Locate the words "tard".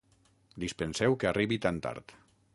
1.87-2.17